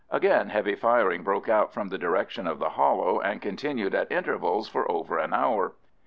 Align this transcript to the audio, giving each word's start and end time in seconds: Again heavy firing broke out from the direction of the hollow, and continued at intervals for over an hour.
Again 0.09 0.49
heavy 0.49 0.73
firing 0.73 1.21
broke 1.21 1.47
out 1.47 1.71
from 1.73 1.89
the 1.89 1.97
direction 1.99 2.47
of 2.47 2.57
the 2.57 2.69
hollow, 2.69 3.19
and 3.21 3.39
continued 3.39 3.93
at 3.93 4.11
intervals 4.11 4.67
for 4.67 4.89
over 4.91 5.19
an 5.19 5.31
hour. 5.31 5.73